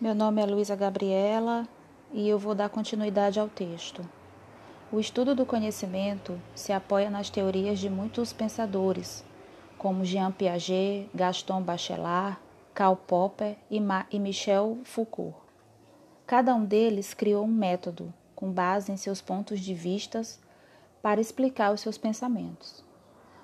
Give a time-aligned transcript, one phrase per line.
[0.00, 1.68] Meu nome é Luísa Gabriela
[2.12, 4.04] e eu vou dar continuidade ao texto.
[4.90, 9.24] O estudo do conhecimento se apoia nas teorias de muitos pensadores,
[9.78, 12.36] como Jean Piaget, Gaston Bachelard,
[12.74, 15.36] Karl Popper e Michel Foucault.
[16.26, 20.40] Cada um deles criou um método com base em seus pontos de vistas
[21.00, 22.84] para explicar os seus pensamentos.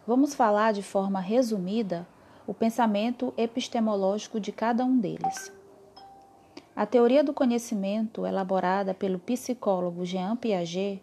[0.05, 2.09] Vamos falar de forma resumida
[2.45, 5.60] o pensamento epistemológico de cada um deles.
[6.75, 11.03] A teoria do conhecimento, elaborada pelo psicólogo Jean Piaget,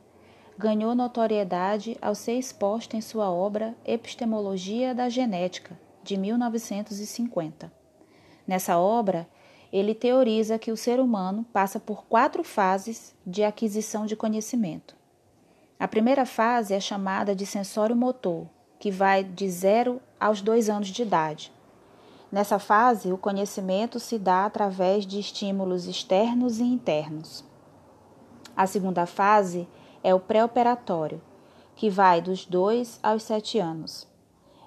[0.58, 7.72] ganhou notoriedade ao ser exposta em sua obra Epistemologia da Genética, de 1950.
[8.48, 9.28] Nessa obra,
[9.72, 14.96] ele teoriza que o ser humano passa por quatro fases de aquisição de conhecimento.
[15.80, 18.48] A primeira fase é chamada de sensório motor,
[18.80, 21.52] que vai de zero aos dois anos de idade.
[22.30, 27.44] Nessa fase, o conhecimento se dá através de estímulos externos e internos.
[28.56, 29.68] A segunda fase
[30.04, 31.22] é o pré-operatório,
[31.76, 34.08] que vai dos 2 aos 7 anos.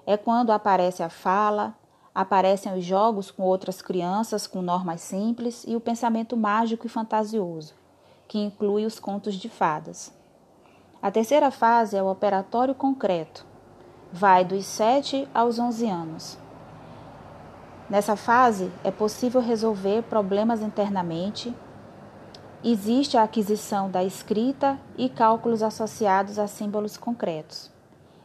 [0.07, 1.75] É quando aparece a fala,
[2.15, 7.75] aparecem os jogos com outras crianças com normas simples e o pensamento mágico e fantasioso,
[8.27, 10.11] que inclui os contos de fadas.
[10.99, 13.45] A terceira fase é o operatório concreto,
[14.11, 16.40] vai dos 7 aos 11 anos.
[17.91, 21.53] Nessa fase, é possível resolver problemas internamente.
[22.63, 27.69] Existe a aquisição da escrita e cálculos associados a símbolos concretos.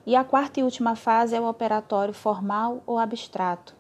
[0.06, 3.75] E a quarta e última fase é o operatório formal ou abstrato,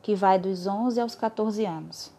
[0.00, 2.10] que vai dos 11 aos 14 anos.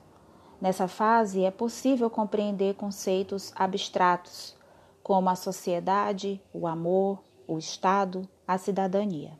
[0.62, 4.56] Nessa fase, é possível compreender conceitos abstratos,
[5.02, 9.32] como a sociedade, o amor, o Estado, a cidadania.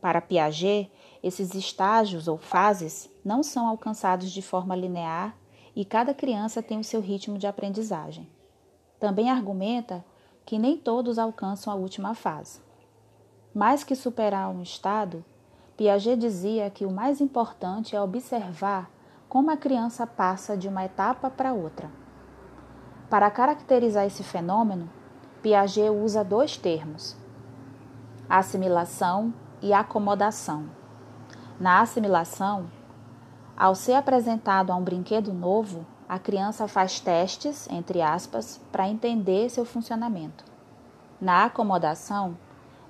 [0.00, 0.90] Para Piaget,
[1.22, 5.36] esses estágios ou fases não são alcançados de forma linear
[5.76, 8.28] e cada criança tem o seu ritmo de aprendizagem.
[8.98, 10.04] Também argumenta
[10.46, 12.60] que nem todos alcançam a última fase.
[13.54, 15.24] Mais que superar um estado,
[15.76, 18.90] Piaget dizia que o mais importante é observar
[19.28, 21.90] como a criança passa de uma etapa para outra.
[23.08, 24.90] Para caracterizar esse fenômeno,
[25.42, 27.16] Piaget usa dois termos:
[28.28, 29.32] assimilação
[29.62, 30.66] e acomodação.
[31.58, 32.70] Na assimilação,
[33.56, 39.48] ao ser apresentado a um brinquedo novo, a criança faz testes, entre aspas, para entender
[39.50, 40.44] seu funcionamento.
[41.20, 42.36] Na acomodação,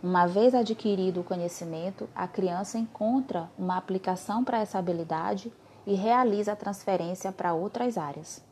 [0.03, 5.53] uma vez adquirido o conhecimento, a criança encontra uma aplicação para essa habilidade
[5.87, 8.43] e realiza a transferência para outras áreas.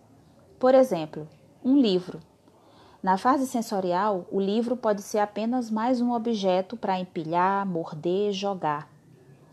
[0.58, 1.26] Por exemplo,
[1.64, 2.20] um livro
[3.00, 8.88] na fase sensorial, o livro pode ser apenas mais um objeto para empilhar, morder, jogar.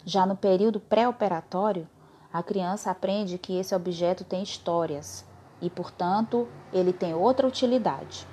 [0.04, 1.88] Já no período pré-operatório,
[2.34, 5.24] a criança aprende que esse objeto tem histórias
[5.62, 8.28] e, portanto, ele tem outra utilidade.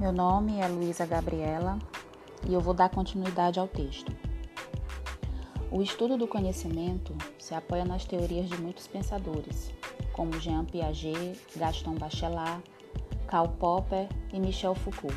[0.00, 1.78] Meu nome é Luísa Gabriela
[2.48, 4.29] e eu vou dar continuidade ao texto.
[5.72, 9.70] O estudo do conhecimento se apoia nas teorias de muitos pensadores,
[10.12, 12.60] como Jean Piaget, Gaston Bachelard,
[13.28, 15.14] Karl Popper e Michel Foucault.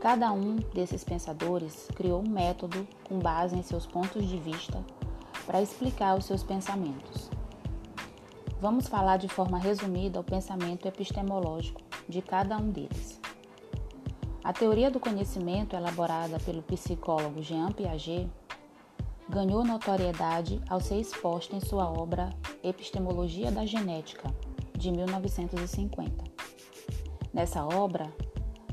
[0.00, 4.84] Cada um desses pensadores criou um método com base em seus pontos de vista
[5.46, 7.30] para explicar os seus pensamentos.
[8.60, 13.20] Vamos falar de forma resumida o pensamento epistemológico de cada um deles.
[14.42, 18.28] A teoria do conhecimento, elaborada pelo psicólogo Jean Piaget,
[19.28, 22.30] ganhou notoriedade ao ser exposta em sua obra
[22.62, 24.32] Epistemologia da Genética,
[24.76, 26.24] de 1950.
[27.32, 28.10] Nessa obra,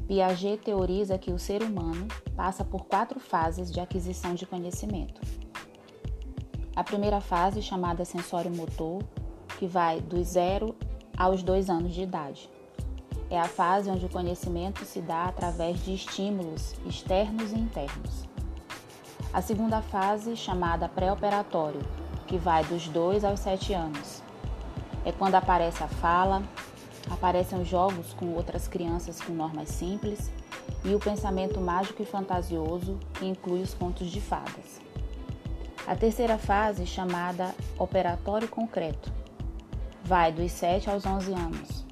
[0.07, 5.19] Piaget teoriza que o ser humano passa por quatro fases de aquisição de conhecimento.
[6.75, 9.03] A primeira fase, chamada sensório motor,
[9.59, 10.75] que vai dos zero
[11.17, 12.49] aos dois anos de idade.
[13.29, 18.34] É a fase onde o conhecimento se dá através de estímulos externos e internos.
[19.35, 21.81] A segunda fase, chamada pré-operatório,
[22.25, 24.23] que vai dos 2 aos 7 anos.
[25.03, 26.41] É quando aparece a fala,
[27.11, 30.31] aparecem os jogos com outras crianças com normas simples
[30.85, 34.79] e o pensamento mágico e fantasioso, que inclui os contos de fadas.
[35.85, 39.11] A terceira fase, chamada operatório concreto,
[40.01, 41.85] vai dos 7 aos 11 anos.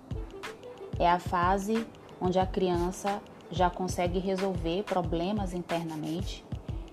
[0.97, 1.85] É a fase
[2.21, 3.21] onde a criança
[3.51, 6.45] já consegue resolver problemas internamente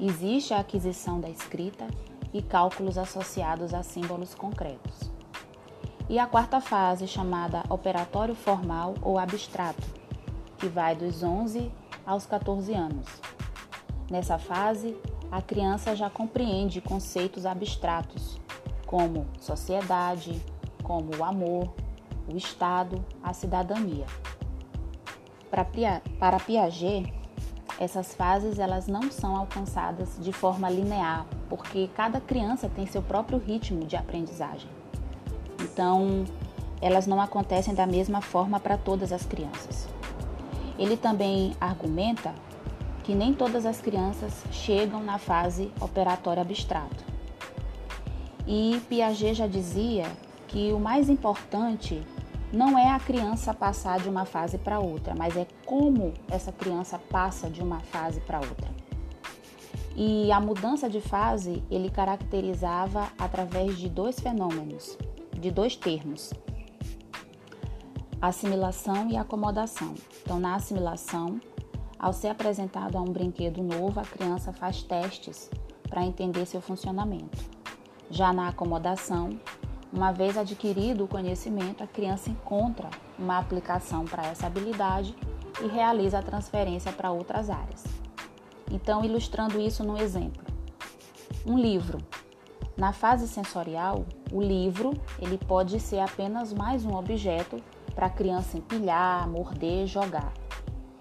[0.02, 1.86] Existe a aquisição da escrita
[2.32, 5.10] e cálculos associados a símbolos concretos.
[6.08, 9.86] E a quarta fase, chamada operatório formal ou abstrato,
[10.56, 11.70] que vai dos 11
[12.06, 13.06] aos 14 anos.
[14.10, 14.96] Nessa fase,
[15.30, 18.40] a criança já compreende conceitos abstratos,
[18.86, 20.42] como sociedade,
[20.82, 21.74] como o amor,
[22.26, 24.06] o Estado, a cidadania.
[25.50, 27.19] Para Piaget,
[27.80, 33.38] essas fases elas não são alcançadas de forma linear, porque cada criança tem seu próprio
[33.38, 34.68] ritmo de aprendizagem.
[35.62, 36.26] Então,
[36.82, 39.88] elas não acontecem da mesma forma para todas as crianças.
[40.78, 42.34] Ele também argumenta
[43.02, 47.02] que nem todas as crianças chegam na fase operatória abstrato.
[48.46, 50.06] E Piaget já dizia
[50.48, 52.02] que o mais importante
[52.52, 56.98] não é a criança passar de uma fase para outra, mas é como essa criança
[56.98, 58.68] passa de uma fase para outra.
[59.96, 64.96] E a mudança de fase ele caracterizava através de dois fenômenos,
[65.38, 66.32] de dois termos:
[68.20, 69.94] assimilação e acomodação.
[70.22, 71.40] Então, na assimilação,
[71.98, 75.50] ao ser apresentado a um brinquedo novo, a criança faz testes
[75.88, 77.38] para entender seu funcionamento.
[78.10, 79.38] Já na acomodação,
[79.92, 82.88] uma vez adquirido o conhecimento, a criança encontra
[83.18, 85.16] uma aplicação para essa habilidade
[85.60, 87.84] e realiza a transferência para outras áreas.
[88.70, 90.44] Então, ilustrando isso num exemplo.
[91.44, 91.98] Um livro.
[92.76, 97.60] Na fase sensorial, o livro ele pode ser apenas mais um objeto
[97.94, 100.32] para a criança empilhar, morder, jogar.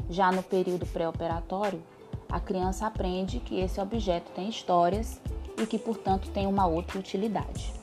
[0.09, 1.83] Já no período pré-operatório,
[2.27, 5.21] a criança aprende que esse objeto tem histórias
[5.61, 7.78] e que, portanto, tem uma outra utilidade.